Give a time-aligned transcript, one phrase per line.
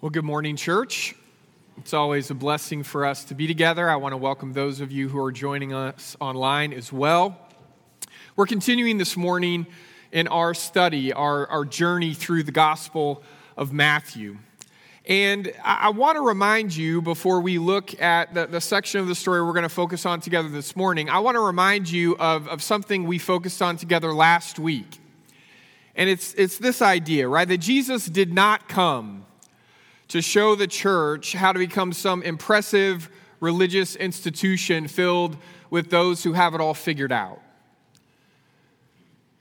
[0.00, 1.16] Well, good morning, church.
[1.76, 3.90] It's always a blessing for us to be together.
[3.90, 7.36] I want to welcome those of you who are joining us online as well.
[8.36, 9.66] We're continuing this morning
[10.12, 13.24] in our study, our, our journey through the Gospel
[13.56, 14.38] of Matthew.
[15.04, 19.08] And I, I want to remind you before we look at the, the section of
[19.08, 22.16] the story we're going to focus on together this morning, I want to remind you
[22.18, 25.00] of, of something we focused on together last week.
[25.96, 27.48] And it's, it's this idea, right?
[27.48, 29.24] That Jesus did not come
[30.08, 35.36] to show the church how to become some impressive religious institution filled
[35.70, 37.40] with those who have it all figured out.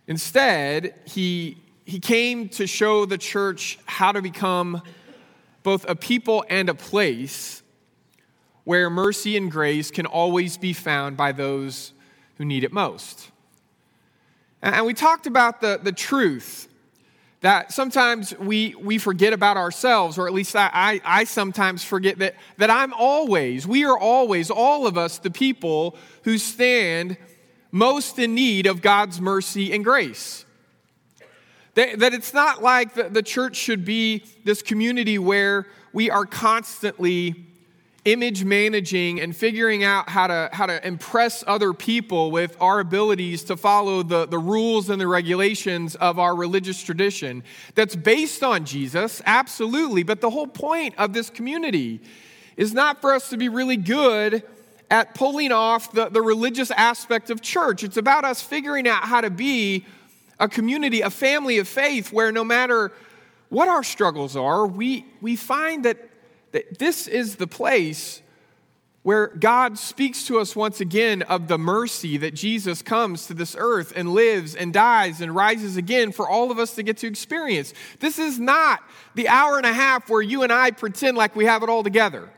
[0.07, 4.81] Instead, he, he came to show the church how to become
[5.63, 7.61] both a people and a place
[8.63, 11.93] where mercy and grace can always be found by those
[12.35, 13.31] who need it most.
[14.61, 16.66] And we talked about the, the truth
[17.41, 22.17] that sometimes we, we forget about ourselves, or at least I, I, I, sometimes forget
[22.19, 27.17] that, that I'm always, we are always, all of us, the people who stand
[27.71, 30.45] most in need of God's mercy and grace.
[31.75, 36.25] That, that it's not like the, the church should be this community where we are
[36.25, 37.45] constantly
[38.07, 43.43] image managing and figuring out how to, how to impress other people with our abilities
[43.43, 47.43] to follow the, the rules and the regulations of our religious tradition
[47.75, 50.03] that's based on Jesus, absolutely.
[50.03, 51.99] But the whole point of this community
[52.55, 54.41] is not for us to be really good
[54.89, 57.83] at pulling off the, the religious aspect of church.
[57.83, 59.85] It's about us figuring out how to be
[60.39, 62.93] a community, a family of faith where no matter
[63.49, 66.06] what our struggles are, we, we find that
[66.51, 68.21] this is the place
[69.07, 73.55] where God speaks to us once again of the mercy that Jesus comes to this
[73.57, 77.07] earth and lives and dies and rises again for all of us to get to
[77.07, 77.73] experience.
[78.01, 78.81] This is not
[79.15, 81.83] the hour and a half where you and I pretend like we have it all
[81.83, 82.29] together.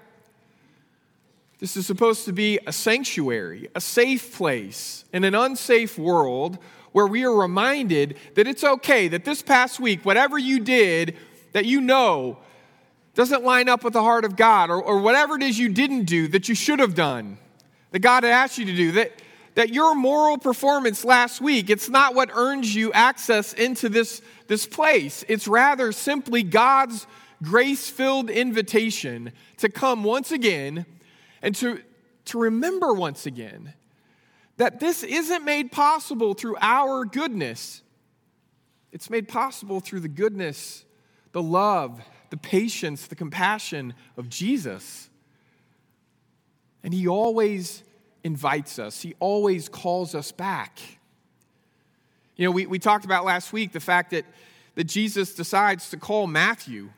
[1.57, 6.59] This is supposed to be a sanctuary, a safe place in an unsafe world
[6.91, 11.17] where we are reminded that it's okay, that this past week, whatever you did,
[11.53, 12.38] that you know
[13.19, 16.06] doesn't line up with the heart of God, or, or whatever it is you didn't
[16.06, 17.38] do that you should have done,
[17.91, 19.22] that God had asked you to do, that,
[19.56, 24.66] that your moral performance last week, it's not what earns you access into this, this
[24.66, 25.25] place.
[25.28, 27.08] It's rather simply God's
[27.44, 30.85] grace filled invitation to come once again
[31.41, 31.81] and to,
[32.24, 33.74] to remember once again
[34.56, 37.81] that this isn't made possible through our goodness.
[38.94, 40.85] It's made possible through the goodness,
[41.34, 45.09] the love, the patience, the compassion of Jesus.
[46.84, 47.84] And He always
[48.23, 50.79] invites us, He always calls us back.
[52.35, 54.25] You know, we, we talked about last week the fact that,
[54.75, 56.90] that Jesus decides to call Matthew,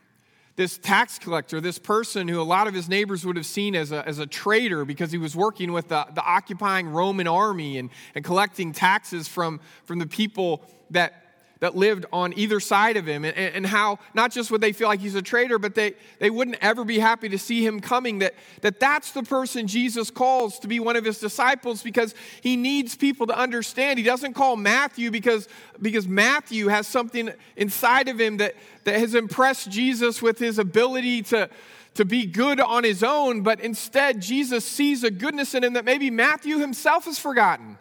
[0.54, 3.90] this tax collector, this person who a lot of his neighbors would have seen as
[3.90, 7.90] a, as a traitor because he was working with the, the occupying Roman army and,
[8.14, 11.21] and collecting taxes from, from the people that
[11.62, 14.88] that lived on either side of him, and, and how not just would they feel
[14.88, 18.18] like he's a traitor, but they, they wouldn't ever be happy to see him coming.
[18.18, 22.56] That, that that's the person Jesus calls to be one of his disciples because he
[22.56, 24.00] needs people to understand.
[24.00, 25.46] He doesn't call Matthew because,
[25.80, 31.22] because Matthew has something inside of him that, that has impressed Jesus with his ability
[31.22, 31.48] to
[31.94, 35.84] to be good on his own, but instead Jesus sees a goodness in him that
[35.84, 37.76] maybe Matthew himself has forgotten.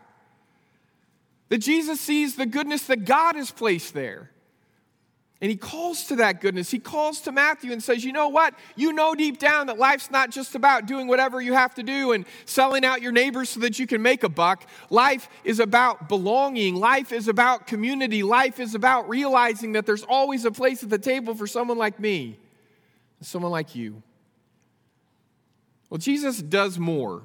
[1.52, 4.32] That Jesus sees the goodness that God has placed there.
[5.42, 6.72] And he calls to that goodness.
[6.72, 8.54] He calls to Matthew and says, You know what?
[8.78, 12.14] You know deep down that life's not just about doing whatever you have to do
[12.14, 14.64] and selling out your neighbors so that you can make a buck.
[14.90, 16.76] Life is about belonging.
[16.76, 18.24] Life is about community.
[18.24, 22.00] Life is about realizing that there's always a place at the table for someone like
[22.00, 22.38] me,
[23.20, 24.02] someone like you.
[25.90, 27.24] Well, Jesus does more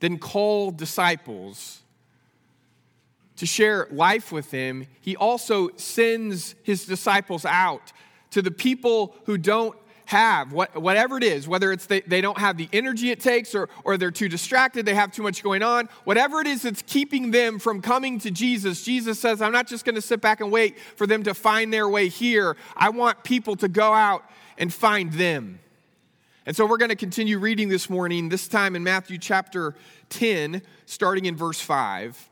[0.00, 1.80] than call disciples
[3.38, 7.92] to share life with him, he also sends his disciples out
[8.30, 9.76] to the people who don't
[10.06, 13.54] have what, whatever it is, whether it's they, they don't have the energy it takes
[13.54, 16.82] or, or they're too distracted, they have too much going on, whatever it is that's
[16.82, 20.40] keeping them from coming to Jesus, Jesus says, I'm not just going to sit back
[20.40, 22.56] and wait for them to find their way here.
[22.74, 24.24] I want people to go out
[24.56, 25.60] and find them.
[26.46, 29.74] And so we're going to continue reading this morning, this time in Matthew chapter
[30.08, 32.30] 10, starting in verse 5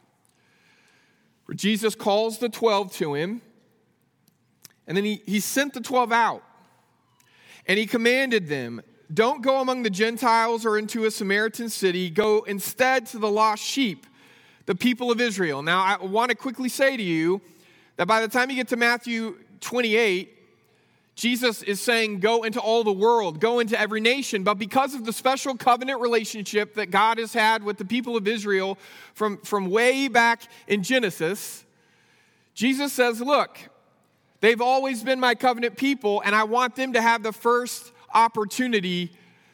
[1.47, 3.41] where Jesus calls the 12 to him,
[4.87, 6.43] and then he, he sent the 12 out.
[7.67, 8.83] And he commanded them,
[9.13, 13.63] Don't go among the Gentiles or into a Samaritan city, go instead to the lost
[13.63, 14.07] sheep,
[14.67, 15.63] the people of Israel.
[15.63, 17.41] Now, I want to quickly say to you
[17.97, 20.36] that by the time you get to Matthew 28,
[21.17, 24.45] Jesus is saying, Go into all the world, go into every nation.
[24.45, 28.29] But because of the special covenant relationship that God has had with the people of
[28.29, 28.79] Israel
[29.15, 31.65] from, from way back in Genesis,
[32.55, 33.59] Jesus says, Look,
[34.43, 39.11] they've always been my covenant people, and I want them to have the first opportunity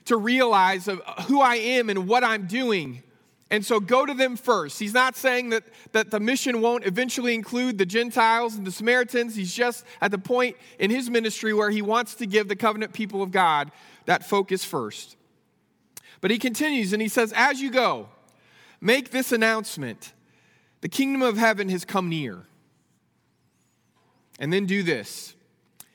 [0.06, 0.88] to realize
[1.26, 3.04] who I am and what I'm doing.
[3.52, 4.78] And so go to them first.
[4.78, 9.37] He's not saying that, that the mission won't eventually include the Gentiles and the Samaritans.
[9.37, 12.94] He's just at the point in his ministry where he wants to give the covenant
[12.94, 13.70] people of God
[14.06, 15.16] that focus first.
[16.22, 18.08] But he continues and he says, As you go,
[18.81, 20.14] make this announcement
[20.81, 22.46] the kingdom of heaven has come near.
[24.38, 25.34] And then do this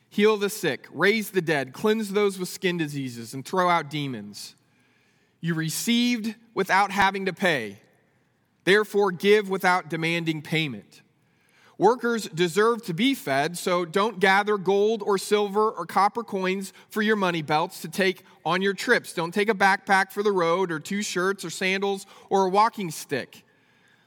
[0.10, 4.56] heal the sick, raise the dead, cleanse those with skin diseases, and throw out demons.
[5.40, 7.80] You received without having to pay.
[8.64, 11.02] Therefore, give without demanding payment.
[11.78, 17.04] Workers deserve to be fed, so don't gather gold or silver or copper coins for
[17.04, 19.14] your money belts to take on your trips.
[19.14, 22.90] Don't take a backpack for the road or two shirts or sandals or a walking
[22.90, 23.44] stick.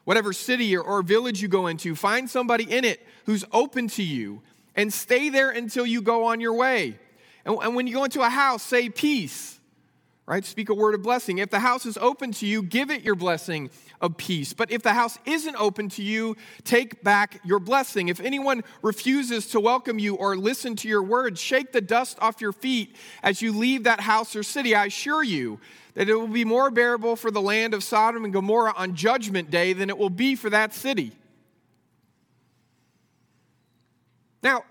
[0.03, 4.43] Whatever city or village you go into, find somebody in it who's open to you
[4.75, 6.99] and stay there until you go on your way.
[7.47, 9.59] And when you go into a house, say peace
[10.31, 10.44] right?
[10.44, 11.38] Speak a word of blessing.
[11.38, 13.69] If the house is open to you, give it your blessing
[14.00, 14.53] of peace.
[14.53, 18.06] But if the house isn't open to you, take back your blessing.
[18.06, 22.41] If anyone refuses to welcome you or listen to your words, shake the dust off
[22.41, 22.94] your feet
[23.25, 24.73] as you leave that house or city.
[24.73, 25.59] I assure you
[25.94, 29.50] that it will be more bearable for the land of Sodom and Gomorrah on judgment
[29.50, 31.11] day than it will be for that city.
[34.44, 34.62] Now,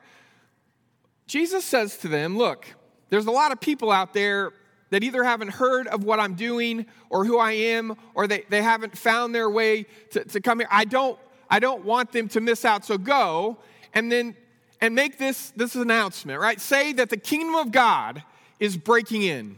[1.27, 2.65] Jesus says to them, Look,
[3.09, 4.53] there's a lot of people out there
[4.89, 8.61] that either haven't heard of what I'm doing or who I am, or they, they
[8.61, 10.67] haven't found their way to, to come here.
[10.71, 11.19] I don't,
[11.49, 12.85] I don't want them to miss out.
[12.85, 13.57] So go
[13.93, 14.35] and then
[14.81, 16.59] and make this, this announcement, right?
[16.59, 18.23] Say that the kingdom of God
[18.59, 19.57] is breaking in.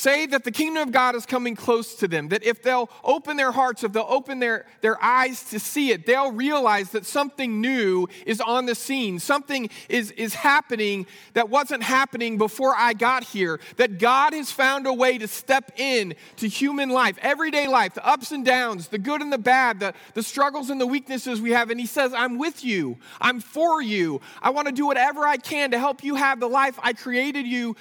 [0.00, 3.36] Say that the kingdom of God is coming close to them, that if they'll open
[3.36, 7.60] their hearts, if they'll open their, their eyes to see it, they'll realize that something
[7.60, 9.18] new is on the scene.
[9.18, 13.60] Something is, is happening that wasn't happening before I got here.
[13.76, 18.06] That God has found a way to step in to human life, everyday life, the
[18.06, 21.50] ups and downs, the good and the bad, the, the struggles and the weaknesses we
[21.50, 21.68] have.
[21.68, 24.22] And He says, I'm with you, I'm for you.
[24.40, 27.46] I want to do whatever I can to help you have the life I created
[27.46, 27.76] you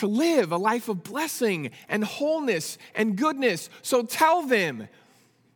[0.00, 3.70] to live a life of blessing and wholeness and goodness.
[3.82, 4.88] So tell them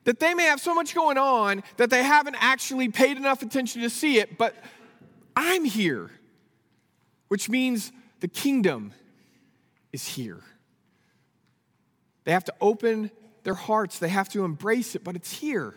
[0.04, 3.82] that they may have so much going on that they haven't actually paid enough attention
[3.82, 4.54] to see it, but
[5.34, 6.10] I'm here,
[7.28, 8.92] which means the kingdom
[9.92, 10.40] is here.
[12.24, 13.10] They have to open
[13.42, 15.74] their hearts, they have to embrace it, but it's here.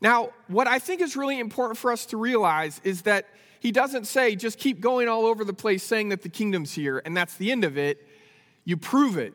[0.00, 3.26] Now, what I think is really important for us to realize is that
[3.60, 7.00] he doesn't say just keep going all over the place saying that the kingdom's here
[7.04, 8.06] and that's the end of it.
[8.64, 9.34] You prove it.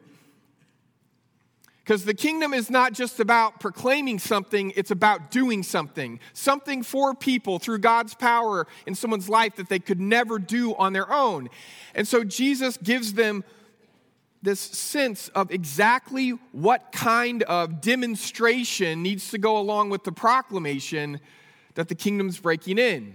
[1.84, 6.20] Because the kingdom is not just about proclaiming something, it's about doing something.
[6.34, 10.94] Something for people through God's power in someone's life that they could never do on
[10.94, 11.48] their own.
[11.94, 13.44] And so Jesus gives them
[14.42, 21.20] this sense of exactly what kind of demonstration needs to go along with the proclamation
[21.76, 23.14] that the kingdom's breaking in.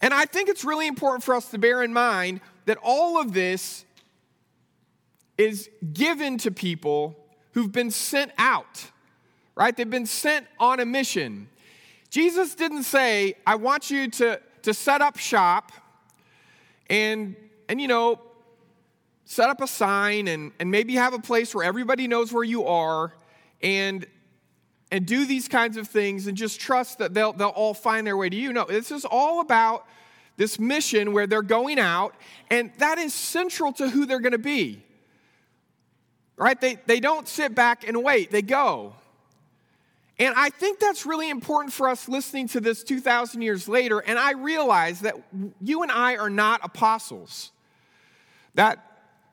[0.00, 3.32] And I think it's really important for us to bear in mind that all of
[3.32, 3.84] this
[5.36, 7.16] is given to people
[7.52, 8.90] who've been sent out,
[9.54, 9.76] right?
[9.76, 11.48] They've been sent on a mission.
[12.10, 15.72] Jesus didn't say, I want you to, to set up shop
[16.88, 17.36] and,
[17.68, 18.20] and, you know,
[19.24, 22.66] set up a sign and, and maybe have a place where everybody knows where you
[22.66, 23.12] are
[23.62, 24.06] and,
[24.90, 28.16] and do these kinds of things and just trust that they'll, they'll all find their
[28.16, 28.52] way to you.
[28.52, 29.86] No, this is all about
[30.36, 32.14] this mission where they're going out,
[32.50, 34.82] and that is central to who they're going to be.
[36.36, 36.58] Right?
[36.60, 38.94] They, they don't sit back and wait, they go.
[40.20, 44.00] And I think that's really important for us listening to this 2,000 years later.
[44.00, 45.14] And I realize that
[45.60, 47.52] you and I are not apostles.
[48.54, 48.84] That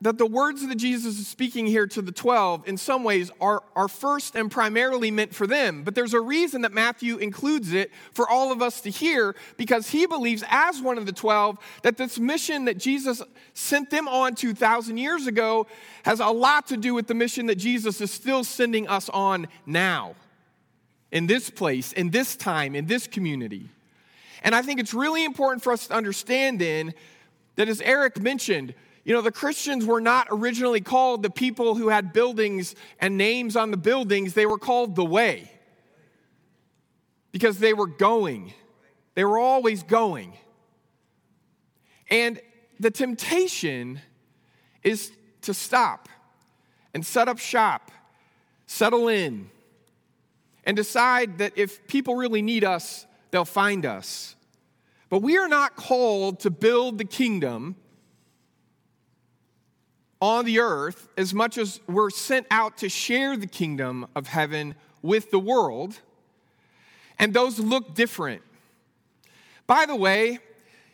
[0.02, 3.62] that the words that Jesus is speaking here to the 12 in some ways are,
[3.74, 5.84] are first and primarily meant for them.
[5.84, 9.88] But there's a reason that Matthew includes it for all of us to hear because
[9.88, 13.22] he believes, as one of the 12, that this mission that Jesus
[13.54, 15.66] sent them on 2,000 years ago
[16.02, 19.48] has a lot to do with the mission that Jesus is still sending us on
[19.64, 20.14] now,
[21.10, 23.70] in this place, in this time, in this community.
[24.42, 26.92] And I think it's really important for us to understand then
[27.56, 28.74] that, as Eric mentioned,
[29.06, 33.54] you know, the Christians were not originally called the people who had buildings and names
[33.54, 35.48] on the buildings, they were called the way
[37.30, 38.52] because they were going.
[39.14, 40.32] They were always going.
[42.10, 42.40] And
[42.80, 44.00] the temptation
[44.82, 46.08] is to stop
[46.92, 47.92] and set up shop,
[48.66, 49.50] settle in,
[50.64, 54.34] and decide that if people really need us, they'll find us.
[55.10, 57.76] But we are not called to build the kingdom
[60.26, 64.74] on the earth as much as we're sent out to share the kingdom of heaven
[65.00, 66.00] with the world.
[67.16, 68.42] And those look different.
[69.68, 70.40] By the way,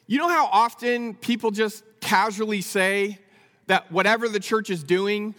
[0.06, 3.18] you know how often people just casually say
[3.68, 5.34] that whatever the church is doing,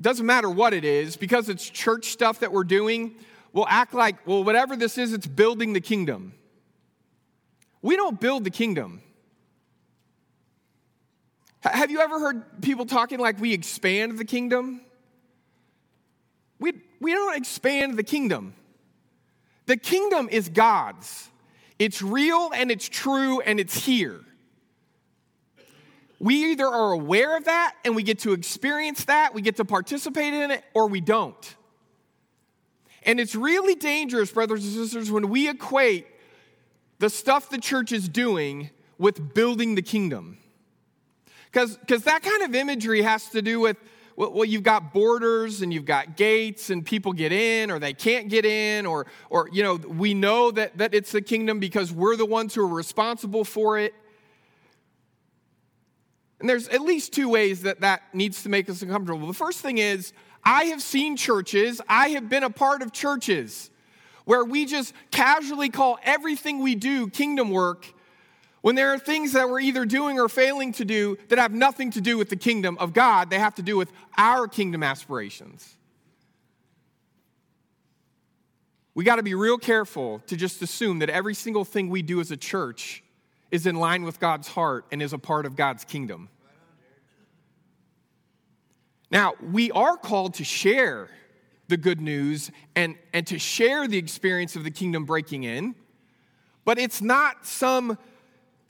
[0.00, 3.14] doesn't matter what it is, because it's church stuff that we're doing,
[3.52, 6.32] we'll act like, well, whatever this is, it's building the kingdom.
[7.82, 9.00] We don't build the kingdom.
[11.62, 14.80] Have you ever heard people talking like we expand the kingdom?
[16.58, 18.54] We, we don't expand the kingdom.
[19.66, 21.28] The kingdom is God's.
[21.78, 24.20] It's real and it's true and it's here.
[26.18, 29.64] We either are aware of that and we get to experience that, we get to
[29.64, 31.56] participate in it, or we don't.
[33.04, 36.06] And it's really dangerous, brothers and sisters, when we equate
[37.00, 40.38] the stuff the church is doing with building the kingdom.
[41.52, 43.76] Because that kind of imagery has to do with,
[44.16, 48.30] well, you've got borders and you've got gates and people get in or they can't
[48.30, 52.16] get in, or, or you know, we know that, that it's the kingdom because we're
[52.16, 53.92] the ones who are responsible for it.
[56.40, 59.26] And there's at least two ways that that needs to make us uncomfortable.
[59.26, 60.12] The first thing is,
[60.44, 63.70] I have seen churches, I have been a part of churches
[64.24, 67.86] where we just casually call everything we do kingdom work
[68.62, 71.90] when there are things that we're either doing or failing to do that have nothing
[71.90, 75.76] to do with the kingdom of God, they have to do with our kingdom aspirations.
[78.94, 82.20] We got to be real careful to just assume that every single thing we do
[82.20, 83.02] as a church
[83.50, 86.28] is in line with God's heart and is a part of God's kingdom.
[89.10, 91.10] Now, we are called to share
[91.68, 95.74] the good news and, and to share the experience of the kingdom breaking in,
[96.64, 97.98] but it's not some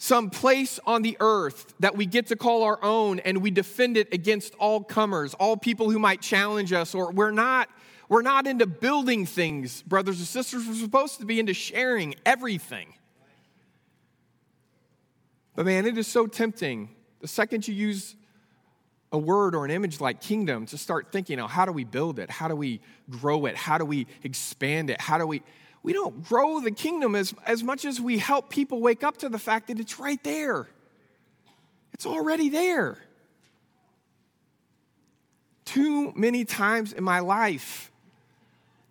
[0.02, 3.96] some place on the earth that we get to call our own and we defend
[3.96, 7.68] it against all comers, all people who might challenge us, or we're not.
[8.08, 10.66] We're not into building things, brothers and sisters.
[10.66, 12.94] We're supposed to be into sharing everything.
[15.54, 16.88] But man, it is so tempting.
[17.20, 18.16] The second you use
[19.12, 22.18] a word or an image like kingdom to start thinking, oh, how do we build
[22.18, 22.28] it?
[22.28, 23.54] How do we grow it?
[23.54, 25.00] How do we expand it?
[25.00, 25.42] How do we
[25.82, 29.28] we don't grow the kingdom as, as much as we help people wake up to
[29.28, 30.68] the fact that it's right there.
[31.92, 32.98] It's already there.
[35.64, 37.90] Too many times in my life,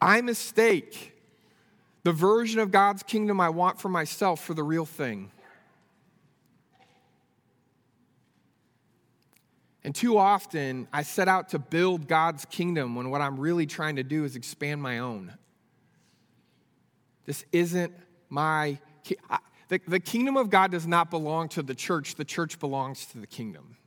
[0.01, 1.13] I mistake
[2.03, 5.31] the version of God's kingdom I want for myself for the real thing.
[9.83, 13.95] And too often, I set out to build God's kingdom when what I'm really trying
[13.95, 15.33] to do is expand my own.
[17.25, 17.93] This isn't
[18.29, 18.79] my.
[19.67, 23.19] The, the kingdom of God does not belong to the church, the church belongs to
[23.19, 23.77] the kingdom.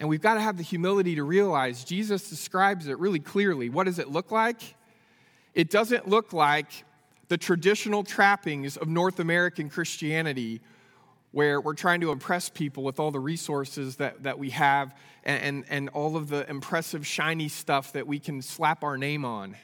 [0.00, 3.68] And we've got to have the humility to realize Jesus describes it really clearly.
[3.68, 4.60] What does it look like?
[5.54, 6.84] It doesn't look like
[7.28, 10.60] the traditional trappings of North American Christianity,
[11.32, 15.42] where we're trying to impress people with all the resources that, that we have and,
[15.42, 19.56] and, and all of the impressive, shiny stuff that we can slap our name on.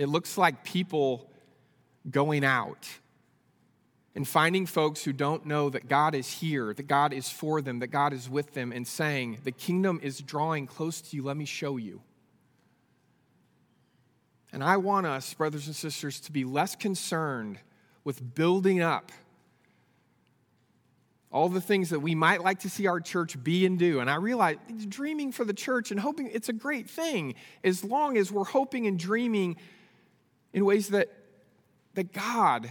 [0.00, 1.30] It looks like people
[2.10, 2.88] going out
[4.14, 7.80] and finding folks who don't know that God is here, that God is for them,
[7.80, 11.36] that God is with them, and saying, The kingdom is drawing close to you, let
[11.36, 12.00] me show you.
[14.54, 17.58] And I want us, brothers and sisters, to be less concerned
[18.02, 19.12] with building up
[21.30, 24.00] all the things that we might like to see our church be and do.
[24.00, 24.56] And I realize
[24.88, 28.86] dreaming for the church and hoping it's a great thing as long as we're hoping
[28.86, 29.58] and dreaming
[30.52, 31.08] in ways that,
[31.94, 32.70] that God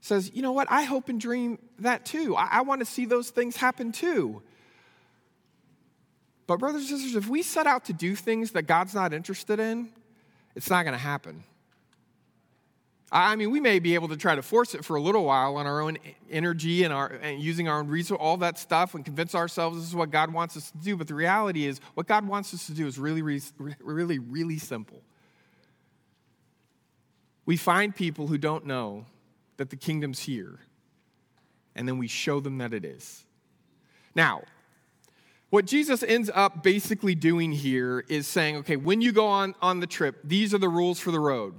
[0.00, 2.36] says, you know what, I hope and dream that too.
[2.36, 4.42] I, I want to see those things happen too.
[6.46, 9.58] But, brothers and sisters, if we set out to do things that God's not interested
[9.58, 9.88] in,
[10.54, 11.42] it's not going to happen.
[13.10, 15.56] I mean, we may be able to try to force it for a little while
[15.56, 15.96] on our own
[16.30, 19.86] energy and, our, and using our own resource, all that stuff, and convince ourselves this
[19.86, 20.96] is what God wants us to do.
[20.96, 23.42] But the reality is, what God wants us to do is really, really,
[23.80, 25.02] really, really simple
[27.46, 29.06] we find people who don't know
[29.56, 30.58] that the kingdom's here,
[31.74, 33.24] and then we show them that it is.
[34.14, 34.42] Now,
[35.50, 39.80] what Jesus ends up basically doing here is saying, okay, when you go on, on
[39.80, 41.54] the trip, these are the rules for the road.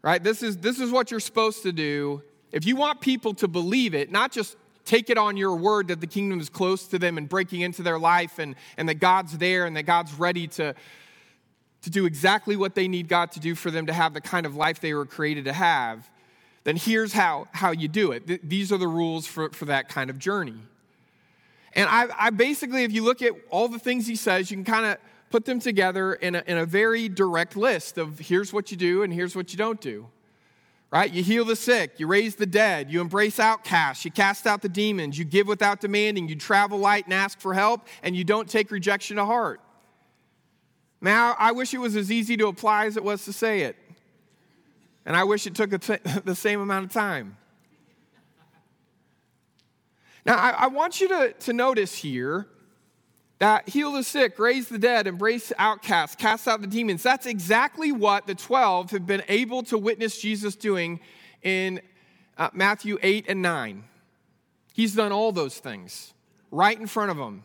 [0.00, 0.22] Right?
[0.22, 2.22] This is, this is what you're supposed to do.
[2.52, 6.00] If you want people to believe it, not just take it on your word that
[6.00, 9.36] the kingdom is close to them and breaking into their life and, and that God's
[9.38, 10.74] there and that God's ready to,
[11.84, 14.44] to do exactly what they need God to do for them to have the kind
[14.46, 16.10] of life they were created to have,
[16.64, 18.26] then here's how, how you do it.
[18.26, 20.56] Th- these are the rules for, for that kind of journey.
[21.74, 24.64] And I, I basically, if you look at all the things he says, you can
[24.64, 24.98] kind of
[25.30, 29.02] put them together in a, in a very direct list of here's what you do
[29.02, 30.06] and here's what you don't do.
[30.90, 31.12] Right?
[31.12, 34.68] You heal the sick, you raise the dead, you embrace outcasts, you cast out the
[34.68, 38.48] demons, you give without demanding, you travel light and ask for help, and you don't
[38.48, 39.60] take rejection to heart.
[41.04, 43.76] Now, I wish it was as easy to apply as it was to say it.
[45.04, 45.68] And I wish it took
[46.24, 47.36] the same amount of time.
[50.24, 52.46] Now, I, I want you to, to notice here
[53.38, 57.02] that heal the sick, raise the dead, embrace outcasts, cast out the demons.
[57.02, 61.00] That's exactly what the 12 have been able to witness Jesus doing
[61.42, 61.82] in
[62.38, 63.84] uh, Matthew 8 and 9.
[64.72, 66.14] He's done all those things
[66.50, 67.44] right in front of them.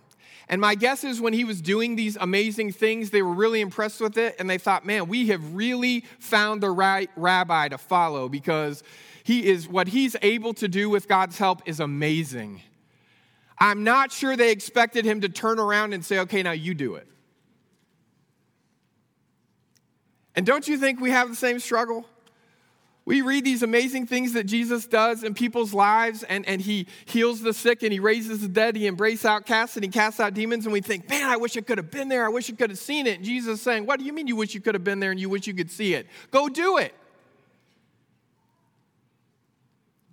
[0.50, 4.02] And my guess is when he was doing these amazing things, they were really impressed
[4.02, 8.28] with it and they thought, man, we have really found the right rabbi to follow
[8.28, 8.84] because
[9.24, 12.64] he is what he's able to do with God's help is amazing.
[13.60, 16.96] I'm not sure they expected him to turn around and say, okay, now you do
[16.96, 17.08] it.
[20.36, 22.06] And don't you think we have the same struggle?
[23.10, 27.42] We read these amazing things that Jesus does in people's lives, and, and he heals
[27.42, 30.68] the sick and he raises the dead, he embraces outcasts and he casts out demons,
[30.68, 32.24] and we think, man, I wish I could have been there.
[32.24, 33.16] I wish I could have seen it.
[33.16, 35.20] And Jesus saying, What do you mean you wish you could have been there and
[35.20, 36.06] you wish you could see it?
[36.30, 36.94] Go do it.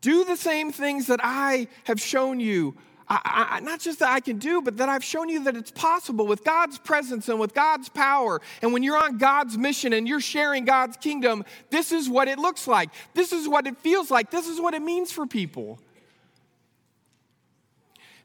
[0.01, 2.77] Do the same things that I have shown you
[3.09, 5.71] I, I, not just that I can do, but that I've shown you that it's
[5.71, 8.41] possible with God's presence and with God's power.
[8.63, 12.39] And when you're on God's mission and you're sharing God's kingdom, this is what it
[12.39, 12.91] looks like.
[13.15, 14.31] This is what it feels like.
[14.31, 15.79] This is what it means for people.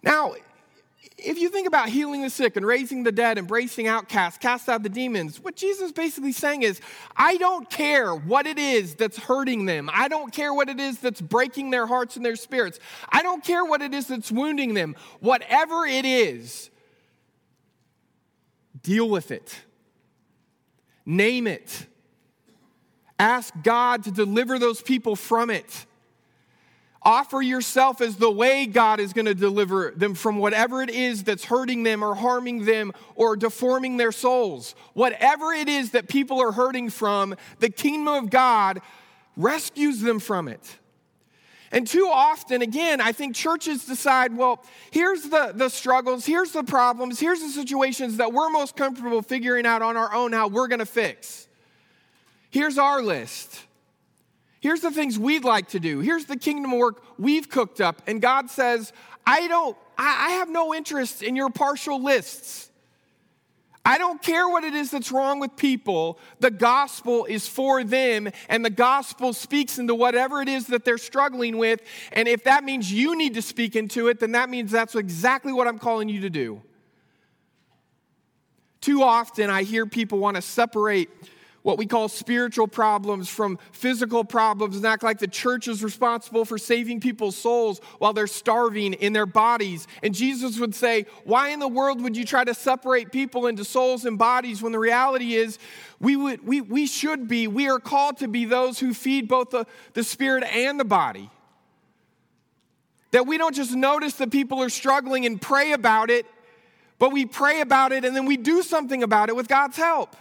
[0.01, 0.34] Now,
[1.23, 4.84] if you think about healing the sick and raising the dead, embracing outcasts, cast out
[4.84, 6.81] the demons, what Jesus is basically saying is,
[7.15, 9.89] I don't care what it is that's hurting them.
[9.93, 12.79] I don't care what it is that's breaking their hearts and their spirits.
[13.10, 14.95] I don't care what it is that's wounding them.
[15.19, 16.69] Whatever it is,
[18.81, 19.55] deal with it.
[21.05, 21.86] Name it.
[23.19, 25.86] Ask God to deliver those people from it.
[27.03, 31.23] Offer yourself as the way God is going to deliver them from whatever it is
[31.23, 34.75] that's hurting them or harming them or deforming their souls.
[34.93, 38.81] Whatever it is that people are hurting from, the kingdom of God
[39.35, 40.77] rescues them from it.
[41.71, 46.63] And too often, again, I think churches decide, well, here's the, the struggles, here's the
[46.63, 50.67] problems, here's the situations that we're most comfortable figuring out on our own how we're
[50.67, 51.47] going to fix.
[52.49, 53.61] Here's our list.
[54.62, 56.00] Here's the things we'd like to do.
[56.00, 58.02] Here's the kingdom work we've cooked up.
[58.06, 58.93] And God says,
[59.26, 62.69] I don't, I, have no interest in your partial lists.
[63.84, 66.19] I don't care what it is that's wrong with people.
[66.39, 71.00] The gospel is for them, and the gospel speaks into whatever it is that they're
[71.00, 71.82] struggling with.
[72.13, 75.52] And if that means you need to speak into it, then that means that's exactly
[75.52, 76.62] what I'm calling you to do.
[78.82, 81.10] Too often, I hear people want to separate
[81.63, 86.43] what we call spiritual problems from physical problems and act like the church is responsible
[86.43, 89.88] for saving people's souls while they're starving in their bodies.
[90.02, 93.63] And Jesus would say, Why in the world would you try to separate people into
[93.63, 95.60] souls and bodies when the reality is
[96.00, 99.52] we, would, we, we should be, we are called to be those who feed both
[99.52, 101.30] the, the spirit and the body?
[103.12, 106.26] That we don't just notice that people are struggling and pray about it,
[106.97, 110.15] but we pray about it and then we do something about it with God's help.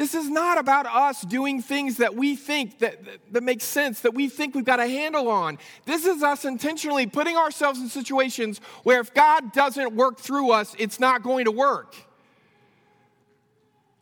[0.00, 4.00] This is not about us doing things that we think that, that, that make sense,
[4.00, 5.58] that we think we've got a handle on.
[5.84, 10.74] This is us intentionally putting ourselves in situations where if God doesn't work through us,
[10.78, 11.94] it's not going to work.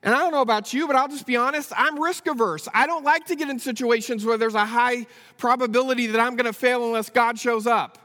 [0.04, 2.68] And I don't know about you, but I'll just be honest, I'm risk averse.
[2.72, 5.04] I don't like to get in situations where there's a high
[5.37, 7.98] probability that I'm going to fail unless God shows up.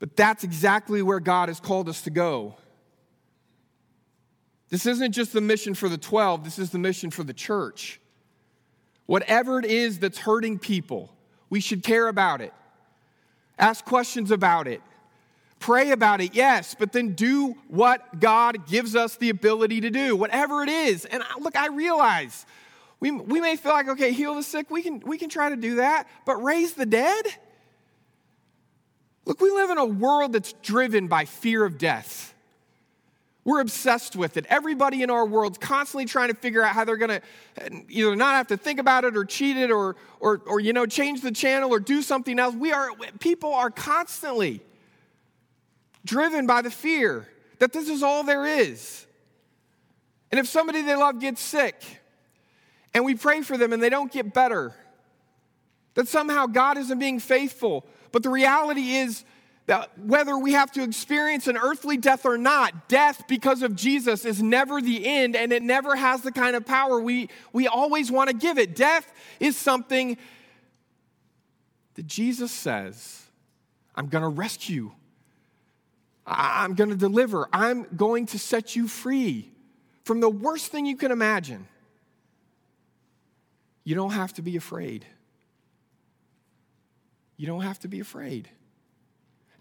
[0.00, 2.56] But that's exactly where God has called us to go.
[4.68, 8.00] This isn't just the mission for the 12, this is the mission for the church.
[9.06, 11.12] Whatever it is that's hurting people,
[11.48, 12.52] we should care about it.
[13.58, 14.82] Ask questions about it.
[15.58, 20.14] Pray about it, yes, but then do what God gives us the ability to do,
[20.14, 21.06] whatever it is.
[21.06, 22.44] And look, I realize
[23.00, 25.56] we, we may feel like, okay, heal the sick, we can, we can try to
[25.56, 27.24] do that, but raise the dead?
[29.24, 32.34] Look, we live in a world that's driven by fear of death.
[33.46, 34.44] We're obsessed with it.
[34.48, 37.22] Everybody in our world's constantly trying to figure out how they're going to
[37.62, 40.72] uh, either not have to think about it or cheat it or, or, or, you
[40.72, 42.56] know, change the channel or do something else.
[42.56, 44.62] We are, people are constantly
[46.04, 47.28] driven by the fear
[47.60, 49.06] that this is all there is.
[50.32, 51.80] And if somebody they love gets sick
[52.94, 54.74] and we pray for them and they don't get better,
[55.94, 57.86] that somehow God isn't being faithful.
[58.10, 59.24] But the reality is,
[59.66, 64.24] that whether we have to experience an earthly death or not, death because of Jesus
[64.24, 68.10] is never the end and it never has the kind of power we, we always
[68.10, 68.76] want to give it.
[68.76, 70.16] Death is something
[71.94, 73.24] that Jesus says,
[73.94, 74.92] I'm going to rescue,
[76.26, 79.50] I'm going to deliver, I'm going to set you free
[80.04, 81.66] from the worst thing you can imagine.
[83.82, 85.06] You don't have to be afraid.
[87.36, 88.48] You don't have to be afraid.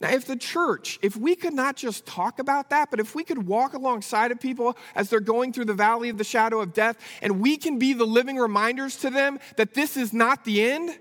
[0.01, 3.23] Now, if the church, if we could not just talk about that, but if we
[3.23, 6.73] could walk alongside of people as they're going through the valley of the shadow of
[6.73, 10.63] death, and we can be the living reminders to them that this is not the
[10.63, 10.97] end,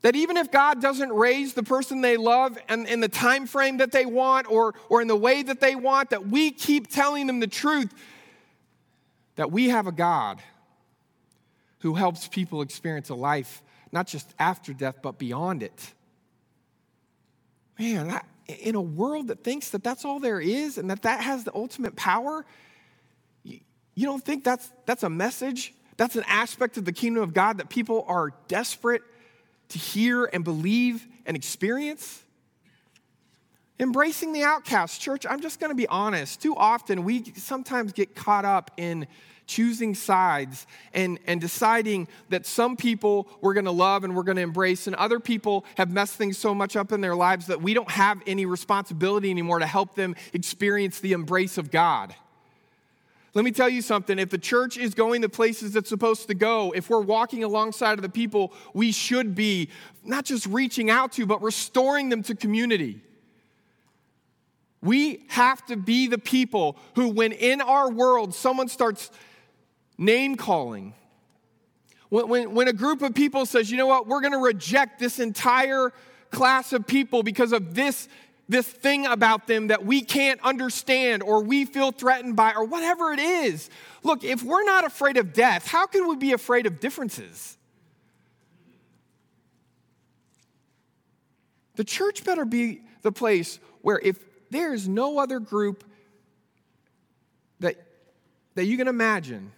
[0.00, 3.76] that even if God doesn't raise the person they love and in the time frame
[3.76, 7.26] that they want or, or in the way that they want, that we keep telling
[7.26, 7.92] them the truth
[9.36, 10.40] that we have a God
[11.80, 13.62] who helps people experience a life
[13.92, 15.92] not just after death, but beyond it.
[17.78, 21.20] Man, I, in a world that thinks that that's all there is and that that
[21.20, 22.44] has the ultimate power,
[23.44, 23.60] you,
[23.94, 25.74] you don't think that's, that's a message?
[25.96, 29.02] That's an aspect of the kingdom of God that people are desperate
[29.68, 32.22] to hear and believe and experience?
[33.78, 36.40] Embracing the outcast, church, I'm just going to be honest.
[36.40, 39.06] Too often we sometimes get caught up in
[39.46, 44.36] choosing sides and, and deciding that some people we're going to love and we're going
[44.36, 47.60] to embrace, and other people have messed things so much up in their lives that
[47.60, 52.14] we don't have any responsibility anymore to help them experience the embrace of God.
[53.34, 54.18] Let me tell you something.
[54.18, 57.94] If the church is going the places it's supposed to go, if we're walking alongside
[57.94, 59.70] of the people we should be,
[60.04, 63.00] not just reaching out to, but restoring them to community.
[64.82, 69.10] We have to be the people who, when in our world someone starts
[69.98, 70.94] name calling.
[72.08, 74.98] When, when, when a group of people says, you know what, we're going to reject
[74.98, 75.92] this entire
[76.30, 78.08] class of people because of this,
[78.48, 83.12] this thing about them that we can't understand or we feel threatened by or whatever
[83.12, 83.70] it is.
[84.02, 87.56] Look, if we're not afraid of death, how can we be afraid of differences?
[91.76, 94.18] The church better be the place where if
[94.50, 95.84] there's no other group
[97.60, 97.76] that,
[98.54, 99.52] that you can imagine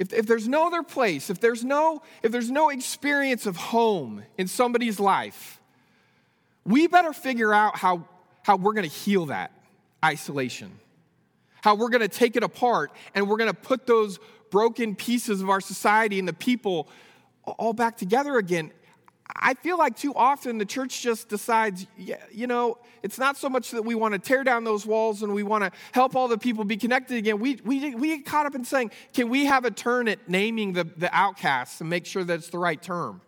[0.00, 4.24] if, if there's no other place, if there's no, if there's no experience of home
[4.38, 5.60] in somebody's life,
[6.64, 8.08] we better figure out how,
[8.42, 9.52] how we're going to heal that
[10.02, 10.72] isolation,
[11.62, 14.18] how we're going to take it apart and we're going to put those
[14.50, 16.88] broken pieces of our society and the people
[17.44, 18.72] all back together again.
[19.36, 23.70] I feel like too often the church just decides, you know, it's not so much
[23.72, 26.38] that we want to tear down those walls and we want to help all the
[26.38, 27.38] people be connected again.
[27.38, 30.72] We, we, we get caught up in saying, can we have a turn at naming
[30.72, 33.20] the, the outcasts and make sure that it's the right term?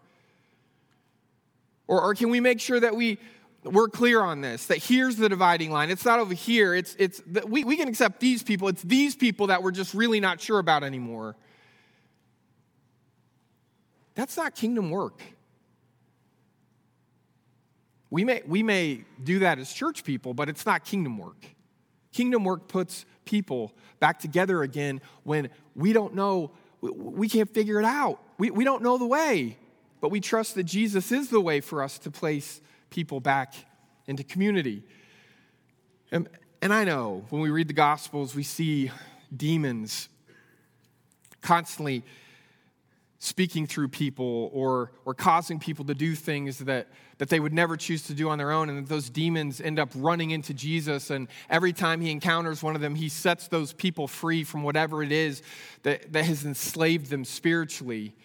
[1.87, 3.19] Or, or can we make sure that we,
[3.65, 5.91] we're clear on this, that here's the dividing line.
[5.91, 6.75] It's not over here.
[6.75, 8.69] It's, it's, we, we can accept these people.
[8.69, 11.37] It's these people that we're just really not sure about anymore.
[14.15, 15.23] That's not kingdom work.
[18.13, 21.47] We may, we may do that as church people, but it's not kingdom work.
[22.13, 26.51] Kingdom work puts people back together again when we don't know,
[26.83, 28.23] we can't figure it out.
[28.37, 29.57] We, we don't know the way,
[30.03, 33.55] but we trust that Jesus is the way for us to place people back
[34.07, 34.83] into community.
[36.11, 36.29] And,
[36.61, 38.91] and I know when we read the Gospels, we see
[39.35, 40.11] demons
[41.41, 42.05] constantly
[43.21, 46.89] speaking through people or, or causing people to do things that,
[47.23, 48.69] that they would never choose to do on their own.
[48.69, 51.09] And that those demons end up running into Jesus.
[51.09, 55.05] And every time he encounters one of them, he sets those people free from whatever
[55.05, 55.41] it is
[55.85, 58.17] that, that has enslaved them spiritually.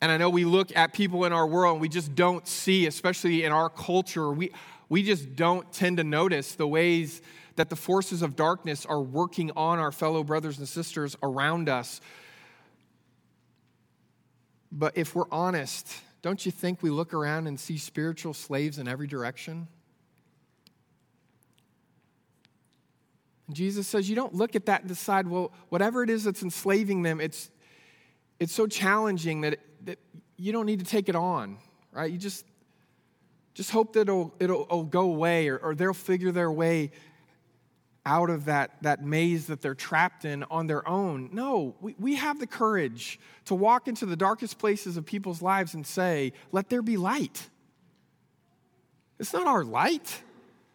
[0.00, 2.86] And I know we look at people in our world and we just don't see,
[2.86, 4.50] especially in our culture, we,
[4.88, 7.20] we just don't tend to notice the ways
[7.56, 12.00] that the forces of darkness are working on our fellow brothers and sisters around us
[14.72, 15.88] but if we're honest,
[16.22, 19.68] don't you think we look around and see spiritual slaves in every direction?
[23.46, 26.42] And Jesus says, You don't look at that and decide, well, whatever it is that's
[26.42, 27.50] enslaving them, it's,
[28.40, 29.98] it's so challenging that, it, that
[30.36, 31.58] you don't need to take it on,
[31.92, 32.10] right?
[32.10, 32.44] You just,
[33.54, 36.90] just hope that it'll, it'll, it'll go away or, or they'll figure their way
[38.06, 41.28] out of that, that maze that they're trapped in on their own.
[41.32, 45.74] No, we, we have the courage to walk into the darkest places of people's lives
[45.74, 47.50] and say, Let there be light.
[49.18, 50.22] It's not our light.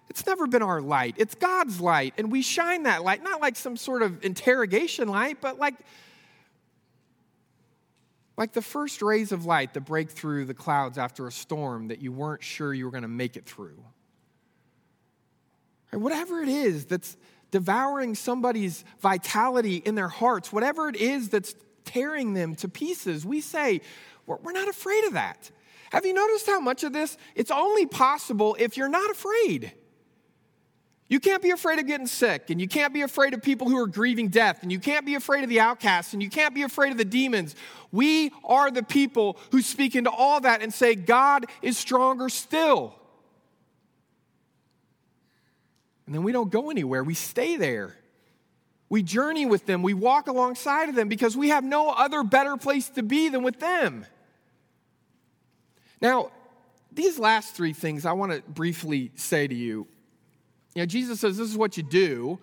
[0.10, 1.16] It's never been our light.
[1.18, 2.16] It's God's light.
[2.18, 5.76] And we shine that light, not like some sort of interrogation light, but like,
[8.36, 12.02] like the first rays of light that break through the clouds after a storm that
[12.02, 13.82] you weren't sure you were going to make it through.
[15.94, 17.18] Or whatever it is that's
[17.52, 23.42] devouring somebody's vitality in their hearts, whatever it is that's tearing them to pieces, we
[23.42, 23.82] say,
[24.26, 25.52] we're not afraid of that.
[25.92, 27.18] Have you noticed how much of this?
[27.36, 29.74] It's only possible if you're not afraid.
[31.10, 33.78] You can't be afraid of getting sick, and you can't be afraid of people who
[33.78, 36.62] are grieving death, and you can't be afraid of the outcasts, and you can't be
[36.62, 37.54] afraid of the demons.
[37.92, 42.96] We are the people who speak into all that and say, God is stronger still.
[46.12, 47.96] And then we don't go anywhere, we stay there.
[48.90, 52.58] We journey with them, we walk alongside of them because we have no other better
[52.58, 54.06] place to be than with them.
[56.02, 56.32] Now,
[56.92, 59.88] these last three things I want to briefly say to you.
[60.76, 62.40] You know, Jesus says this is what you do,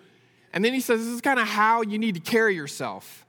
[0.54, 3.26] and then he says this is kind of how you need to carry yourself.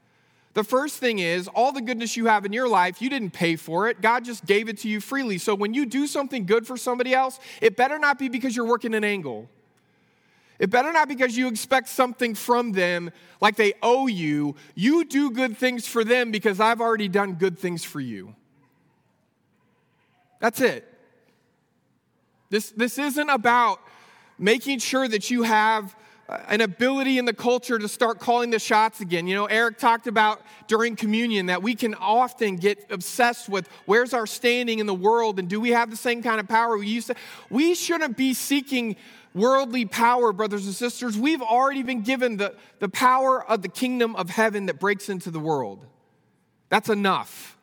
[0.54, 3.56] The first thing is, all the goodness you have in your life, you didn't pay
[3.56, 4.00] for it.
[4.00, 5.36] God just gave it to you freely.
[5.36, 8.64] So when you do something good for somebody else, it better not be because you're
[8.64, 9.46] working an angle.
[10.60, 14.56] It better not because you expect something from them like they owe you.
[14.74, 18.36] You do good things for them because I've already done good things for you.
[20.38, 20.86] That's it.
[22.50, 23.80] This, this isn't about
[24.38, 25.96] making sure that you have
[26.48, 29.26] an ability in the culture to start calling the shots again.
[29.26, 34.12] You know, Eric talked about during communion that we can often get obsessed with where's
[34.12, 36.86] our standing in the world and do we have the same kind of power we
[36.86, 37.14] used to.
[37.48, 38.96] We shouldn't be seeking
[39.34, 44.16] worldly power, brothers and sisters, we've already been given the, the power of the kingdom
[44.16, 45.86] of heaven that breaks into the world.
[46.68, 47.56] That's enough.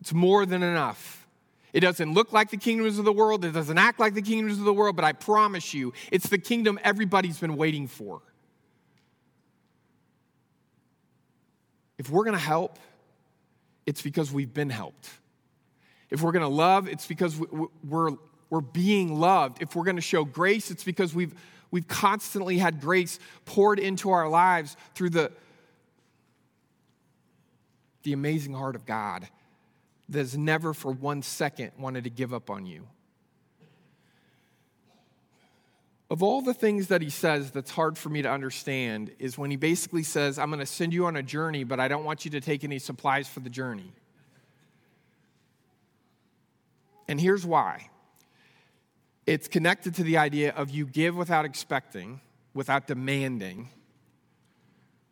[0.00, 1.26] It's more than enough.
[1.72, 4.58] It doesn't look like the kingdoms of the world, it doesn't act like the kingdoms
[4.58, 8.22] of the world, but I promise you, it's the kingdom everybody's been waiting for.
[11.98, 12.78] If we're gonna help,
[13.84, 15.08] it's because we've been helped.
[16.10, 17.38] If we're gonna love, it's because
[17.84, 18.12] we're
[18.50, 19.62] we're being loved.
[19.62, 21.34] If we're going to show grace, it's because we've,
[21.70, 25.32] we've constantly had grace poured into our lives through the,
[28.02, 29.28] the amazing heart of God
[30.08, 32.86] that has never for one second wanted to give up on you.
[36.10, 39.50] Of all the things that he says that's hard for me to understand is when
[39.50, 42.24] he basically says, I'm going to send you on a journey, but I don't want
[42.24, 43.92] you to take any supplies for the journey.
[47.08, 47.90] And here's why
[49.28, 52.22] it's connected to the idea of you give without expecting,
[52.54, 53.68] without demanding.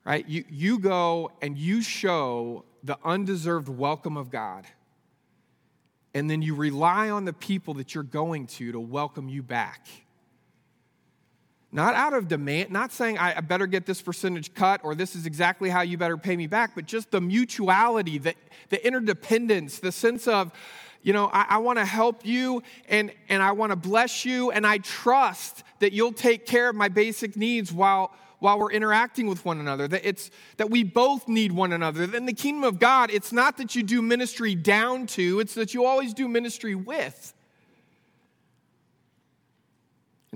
[0.07, 0.27] Right?
[0.27, 4.65] You, you go and you show the undeserved welcome of God.
[6.15, 9.87] And then you rely on the people that you're going to to welcome you back.
[11.71, 15.27] Not out of demand, not saying I better get this percentage cut or this is
[15.27, 18.35] exactly how you better pay me back, but just the mutuality, the,
[18.71, 20.53] the interdependence, the sense of
[21.07, 24.51] you know, I, I want to help you and, and I want to bless you,
[24.51, 29.29] and I trust that you'll take care of my basic needs while, while we're interacting
[29.29, 29.87] with one another.
[29.87, 32.03] That it's that we both need one another.
[32.03, 35.75] In the kingdom of God, it's not that you do ministry down to, it's that
[35.75, 37.33] you always do ministry with.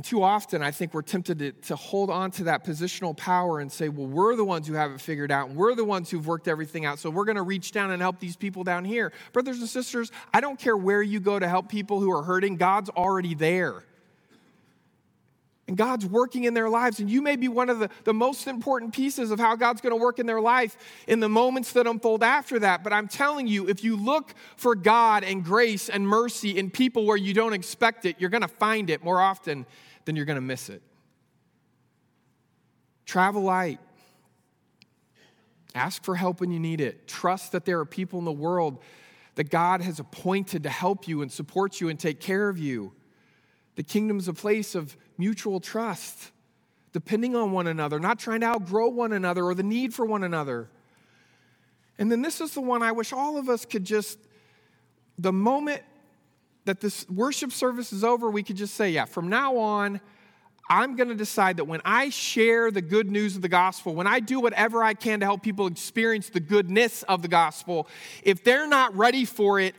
[0.00, 3.60] And too often, I think we're tempted to, to, hold on to that positional power
[3.60, 6.08] and say, well, we're the ones who have it figured out, and we're the ones
[6.08, 8.86] who've worked everything out, so we're going to reach down and help these people down
[8.86, 9.12] here.
[9.34, 12.56] Brothers and sisters, I don't care where you go to help people who are hurting,
[12.56, 13.82] God's already there.
[15.68, 16.98] And God's working in their lives.
[16.98, 19.92] And you may be one of the, the most important pieces of how God's going
[19.92, 22.82] to work in their life in the moments that unfold after that.
[22.82, 27.04] But I'm telling you, if you look for God and grace and mercy in people
[27.04, 29.66] where you don't expect it, you're going to find it more often
[30.04, 30.82] then you're going to miss it.
[33.06, 33.80] Travel light.
[35.74, 37.06] Ask for help when you need it.
[37.06, 38.78] Trust that there are people in the world
[39.36, 42.92] that God has appointed to help you and support you and take care of you.
[43.76, 46.32] The kingdom is a place of mutual trust,
[46.92, 50.24] depending on one another, not trying to outgrow one another or the need for one
[50.24, 50.68] another.
[51.98, 54.18] And then this is the one I wish all of us could just,
[55.18, 55.82] the moment
[56.64, 60.01] that this worship service is over, we could just say, yeah, from now on,
[60.68, 64.07] I'm going to decide that when I share the good news of the gospel, when
[64.07, 67.88] I do whatever I can to help people experience the goodness of the gospel,
[68.23, 69.75] if they're not ready for it,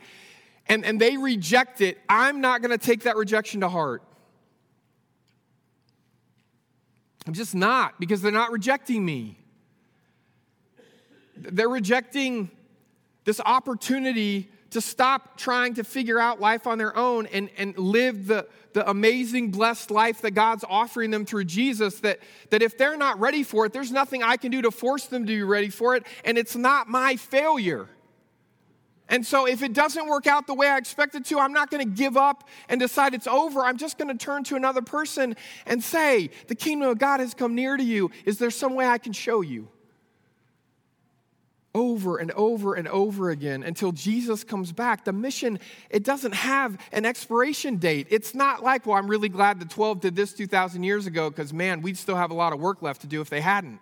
[0.66, 4.02] and, and they reject it, I'm not going to take that rejection to heart.
[7.26, 9.38] I'm just not because they're not rejecting me.
[11.36, 12.50] They're rejecting
[13.24, 18.26] this opportunity to stop trying to figure out life on their own and, and live
[18.26, 22.00] the, the amazing, blessed life that God's offering them through Jesus.
[22.00, 25.06] That, that if they're not ready for it, there's nothing I can do to force
[25.06, 27.88] them to be ready for it, and it's not my failure.
[29.08, 31.70] And so, if it doesn't work out the way I expect it to, I'm not
[31.70, 33.60] going to give up and decide it's over.
[33.60, 37.34] I'm just going to turn to another person and say, The kingdom of God has
[37.34, 38.10] come near to you.
[38.24, 39.68] Is there some way I can show you?
[41.74, 45.04] Over and over and over again until Jesus comes back.
[45.04, 45.58] The mission,
[45.90, 48.08] it doesn't have an expiration date.
[48.10, 51.52] It's not like, well, I'm really glad the 12 did this 2,000 years ago because,
[51.52, 53.80] man, we'd still have a lot of work left to do if they hadn't.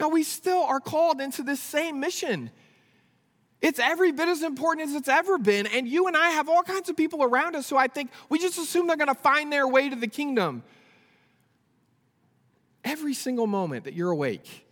[0.00, 2.50] No, we still are called into this same mission.
[3.62, 5.66] It's every bit as important as it's ever been.
[5.66, 8.38] And you and I have all kinds of people around us who I think we
[8.38, 10.62] just assume they're going to find their way to the kingdom.
[12.84, 14.65] Every single moment that you're awake,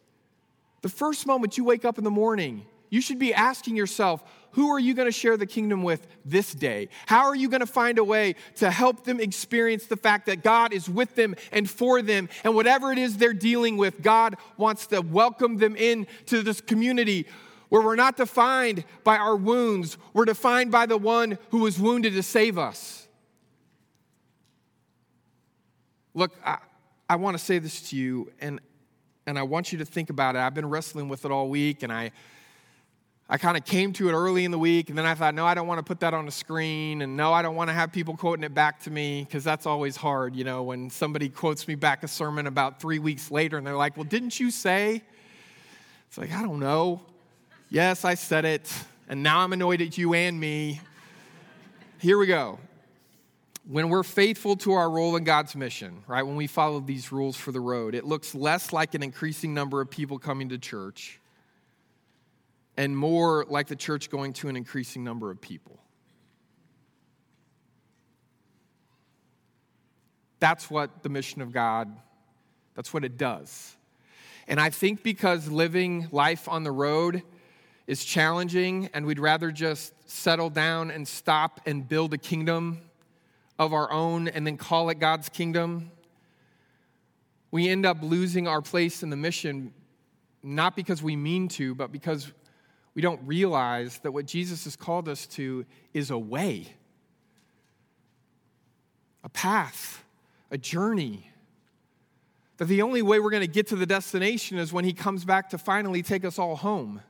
[0.84, 4.68] the first moment you wake up in the morning, you should be asking yourself, who
[4.68, 6.90] are you going to share the kingdom with this day?
[7.06, 10.42] How are you going to find a way to help them experience the fact that
[10.42, 12.28] God is with them and for them?
[12.44, 17.28] And whatever it is they're dealing with, God wants to welcome them into this community
[17.70, 22.12] where we're not defined by our wounds, we're defined by the one who was wounded
[22.12, 23.08] to save us.
[26.12, 26.58] Look, I,
[27.08, 28.60] I want to say this to you, and
[29.26, 30.38] and I want you to think about it.
[30.38, 32.12] I've been wrestling with it all week, and I,
[33.28, 35.46] I kind of came to it early in the week, and then I thought, no,
[35.46, 37.74] I don't want to put that on the screen, and no, I don't want to
[37.74, 41.28] have people quoting it back to me, because that's always hard, you know, when somebody
[41.28, 44.50] quotes me back a sermon about three weeks later, and they're like, well, didn't you
[44.50, 45.02] say?
[46.08, 47.02] It's like, I don't know.
[47.70, 48.72] Yes, I said it,
[49.08, 50.80] and now I'm annoyed at you and me.
[51.98, 52.58] Here we go
[53.66, 57.36] when we're faithful to our role in God's mission, right, when we follow these rules
[57.36, 61.18] for the road, it looks less like an increasing number of people coming to church
[62.76, 65.78] and more like the church going to an increasing number of people.
[70.40, 71.88] That's what the mission of God,
[72.74, 73.76] that's what it does.
[74.46, 77.22] And I think because living life on the road
[77.86, 82.82] is challenging and we'd rather just settle down and stop and build a kingdom
[83.58, 85.90] of our own and then call it God's kingdom,
[87.50, 89.72] we end up losing our place in the mission,
[90.42, 92.32] not because we mean to, but because
[92.94, 96.74] we don't realize that what Jesus has called us to is a way,
[99.22, 100.04] a path,
[100.50, 101.30] a journey.
[102.56, 105.24] That the only way we're going to get to the destination is when He comes
[105.24, 107.02] back to finally take us all home.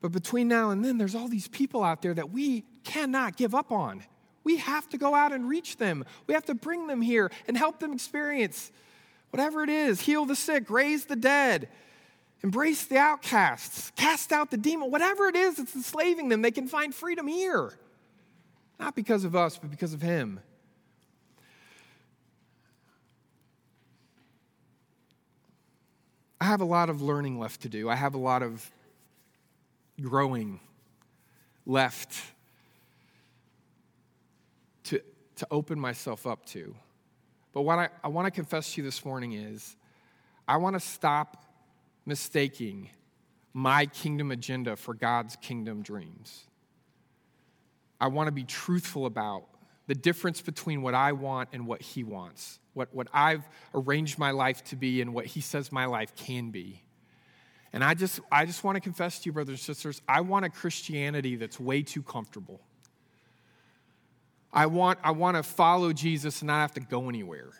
[0.00, 3.54] But between now and then, there's all these people out there that we cannot give
[3.54, 4.02] up on.
[4.44, 6.04] We have to go out and reach them.
[6.26, 8.70] We have to bring them here and help them experience
[9.30, 11.68] whatever it is heal the sick, raise the dead,
[12.44, 16.68] embrace the outcasts, cast out the demon, whatever it is that's enslaving them, they can
[16.68, 17.72] find freedom here.
[18.78, 20.38] Not because of us, but because of Him.
[26.40, 27.88] I have a lot of learning left to do.
[27.88, 28.70] I have a lot of
[30.00, 30.60] growing
[31.66, 32.22] left
[35.36, 36.74] to open myself up to.
[37.52, 39.76] But what I, I want to confess to you this morning is
[40.46, 41.44] I want to stop
[42.06, 42.90] mistaking
[43.52, 46.44] my kingdom agenda for God's kingdom dreams.
[48.00, 49.46] I want to be truthful about
[49.86, 54.32] the difference between what I want and what He wants, what, what I've arranged my
[54.32, 56.82] life to be and what He says my life can be.
[57.72, 60.44] And I just, I just want to confess to you, brothers and sisters, I want
[60.44, 62.60] a Christianity that's way too comfortable.
[64.54, 67.50] I want, I want to follow Jesus and not have to go anywhere.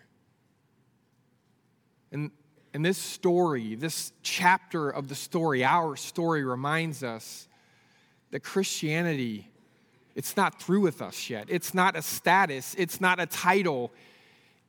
[2.13, 2.31] And,
[2.73, 7.49] and this story, this chapter of the story, our story, reminds us
[8.31, 9.49] that Christianity,
[10.15, 11.47] it's not through with us yet.
[11.49, 13.91] It's not a status, it's not a title,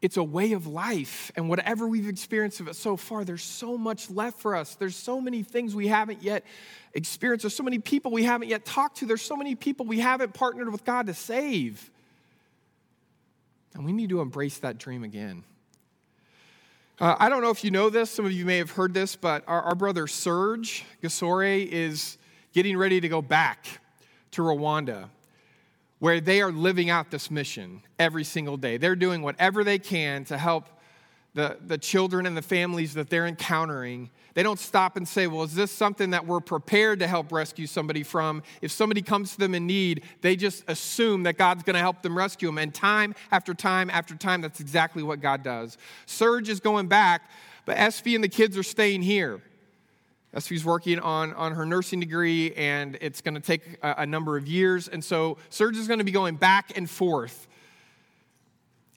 [0.02, 1.32] it's a way of life.
[1.36, 4.74] And whatever we've experienced of it so far, there's so much left for us.
[4.74, 6.44] There's so many things we haven't yet
[6.96, 7.44] experienced.
[7.44, 9.06] There's so many people we haven't yet talked to.
[9.06, 11.92] There's so many people we haven't partnered with God to save.
[13.76, 15.44] And we need to embrace that dream again.
[16.98, 19.18] Uh, I don't know if you know this, some of you may have heard this,
[19.18, 22.18] but our, our brother Serge Gasore is
[22.54, 23.68] getting ready to go back
[24.32, 25.10] to Rwanda,
[26.00, 28.78] where they are living out this mission every single day.
[28.78, 30.70] They're doing whatever they can to help
[31.36, 35.44] the, the children and the families that they're encountering, they don't stop and say, Well,
[35.44, 38.42] is this something that we're prepared to help rescue somebody from?
[38.62, 42.02] If somebody comes to them in need, they just assume that God's going to help
[42.02, 42.58] them rescue them.
[42.58, 45.78] And time after time after time, that's exactly what God does.
[46.06, 47.30] Serge is going back,
[47.66, 49.42] but SV and the kids are staying here.
[50.34, 54.38] SV's working on, on her nursing degree, and it's going to take a, a number
[54.38, 54.88] of years.
[54.88, 57.48] And so Serge is going to be going back and forth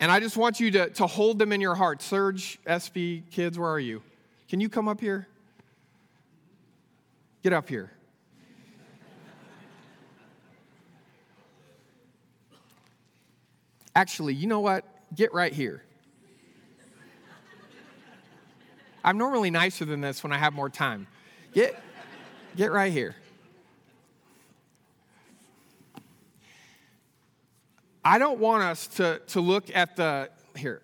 [0.01, 2.03] and I just want you to, to hold them in your heart.
[2.03, 4.03] Serge, SV, kids, where are you?
[4.49, 5.26] Can you come up here?
[7.42, 7.90] Get up here.
[13.94, 14.84] Actually, you know what?
[15.14, 15.82] Get right here.
[19.03, 21.07] I'm normally nicer than this when I have more time.
[21.53, 21.82] Get,
[22.57, 23.16] get right here.
[28.09, 30.80] I don't want us to, to look at the, here.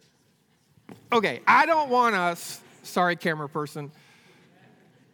[1.10, 3.92] Okay, I don't want us, sorry, camera person.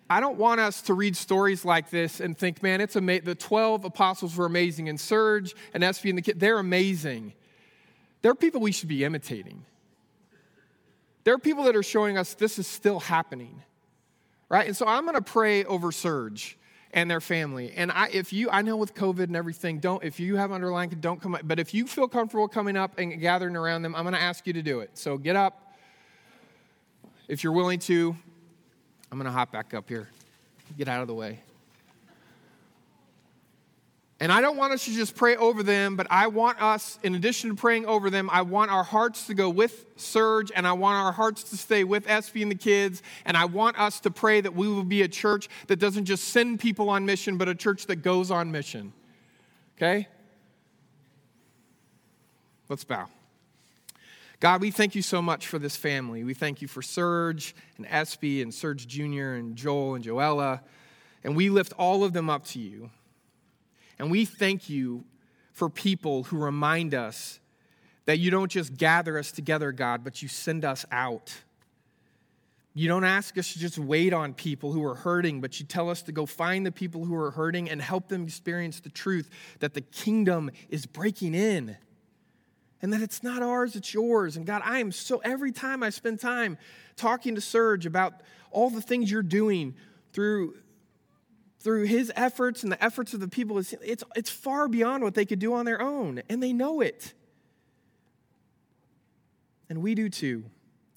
[0.09, 3.27] I don't want us to read stories like this and think, man, it's amazing.
[3.27, 7.33] The 12 apostles were amazing, and Serge and SV and the kid, they're amazing.
[8.23, 9.65] They're people we should be imitating.
[11.23, 13.63] There are people that are showing us this is still happening,
[14.49, 14.67] right?
[14.67, 16.59] And so I'm going to pray over Serge
[16.93, 17.73] and their family.
[17.77, 20.91] And I, if you, I know with COVID and everything, don't, if you have underlying,
[21.01, 21.43] don't come up.
[21.45, 24.47] But if you feel comfortable coming up and gathering around them, I'm going to ask
[24.47, 24.91] you to do it.
[24.95, 25.75] So get up.
[27.29, 28.17] If you're willing to,
[29.13, 30.09] I'm going to hop back up here.
[30.77, 31.41] Get out of the way.
[34.23, 37.15] And I don't want us to just pray over them, but I want us, in
[37.15, 40.75] addition to praying over them, I want our hearts to go with Serge, and I
[40.75, 44.11] want our hearts to stay with Espy and the kids, and I want us to
[44.11, 47.49] pray that we will be a church that doesn't just send people on mission, but
[47.49, 48.93] a church that goes on mission.
[49.79, 50.07] Okay?
[52.69, 53.07] Let's bow.
[54.39, 56.25] God, we thank you so much for this family.
[56.25, 59.33] We thank you for Serge and Espy and Serge Jr.
[59.33, 60.61] and Joel and Joella,
[61.25, 62.91] and we lift all of them up to you.
[64.01, 65.05] And we thank you
[65.53, 67.39] for people who remind us
[68.07, 71.35] that you don't just gather us together, God, but you send us out.
[72.73, 75.91] You don't ask us to just wait on people who are hurting, but you tell
[75.91, 79.29] us to go find the people who are hurting and help them experience the truth
[79.59, 81.77] that the kingdom is breaking in
[82.81, 84.39] and that it's not ours, it's yours.
[84.39, 86.57] And God, I am so, every time I spend time
[86.97, 88.15] talking to Serge about
[88.51, 89.75] all the things you're doing
[90.15, 90.55] through
[91.61, 93.75] through his efforts and the efforts of the people, it's,
[94.15, 97.13] it's, far beyond what they could do on their own, and they know it.
[99.69, 100.45] And we do too.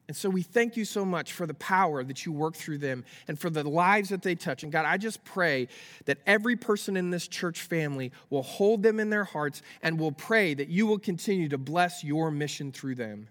[0.07, 3.05] And so we thank you so much for the power that you work through them
[3.27, 4.63] and for the lives that they touch.
[4.63, 5.67] And God, I just pray
[6.05, 10.11] that every person in this church family will hold them in their hearts and will
[10.11, 13.29] pray that you will continue to bless your mission through them.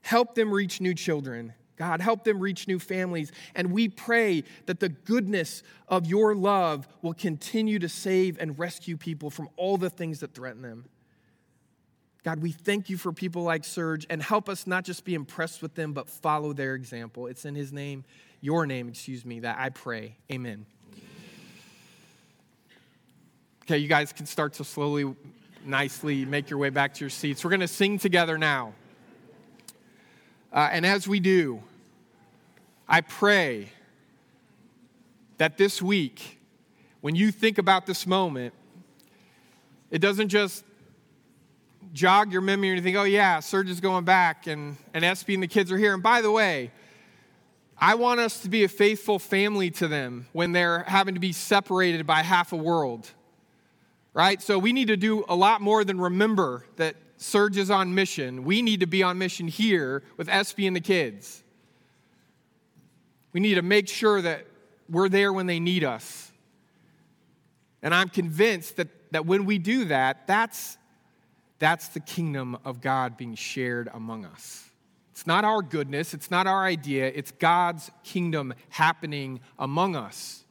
[0.00, 1.52] Help them reach new children.
[1.78, 3.30] God, help them reach new families.
[3.54, 8.96] And we pray that the goodness of your love will continue to save and rescue
[8.96, 10.86] people from all the things that threaten them.
[12.24, 15.62] God, we thank you for people like Serge and help us not just be impressed
[15.62, 17.28] with them, but follow their example.
[17.28, 18.04] It's in his name,
[18.40, 20.16] your name, excuse me, that I pray.
[20.30, 20.66] Amen.
[23.62, 25.14] Okay, you guys can start to slowly,
[25.64, 27.44] nicely make your way back to your seats.
[27.44, 28.74] We're going to sing together now.
[30.52, 31.62] Uh, and as we do,
[32.88, 33.70] I pray
[35.36, 36.38] that this week,
[37.00, 38.54] when you think about this moment,
[39.90, 40.64] it doesn't just
[41.92, 45.42] jog your memory and think, oh, yeah, Serge is going back and, and SB and
[45.42, 45.94] the kids are here.
[45.94, 46.70] And by the way,
[47.76, 51.32] I want us to be a faithful family to them when they're having to be
[51.32, 53.08] separated by half a world,
[54.14, 54.42] right?
[54.42, 58.44] So we need to do a lot more than remember that Serge is on mission.
[58.44, 61.42] We need to be on mission here with SB and the kids.
[63.32, 64.46] We need to make sure that
[64.88, 66.30] we're there when they need us.
[67.82, 70.78] And I'm convinced that, that when we do that, that's,
[71.58, 74.64] that's the kingdom of God being shared among us.
[75.10, 80.44] It's not our goodness, it's not our idea, it's God's kingdom happening among us.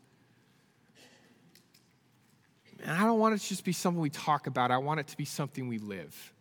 [2.84, 5.08] And I don't want it to just be something we talk about, I want it
[5.08, 6.34] to be something we live.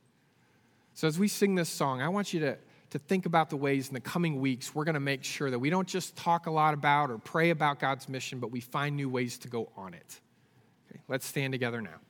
[0.97, 2.57] So as we sing this song, I want you to,
[2.89, 5.59] to think about the ways in the coming weeks we're going to make sure that
[5.59, 8.97] we don't just talk a lot about or pray about God's mission, but we find
[8.97, 10.21] new ways to go on it.
[10.91, 12.01] Okay, let's stand together now.